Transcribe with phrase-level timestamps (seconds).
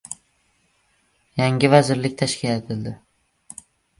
[1.41, 2.95] Yangi vazirlik tashkil etildi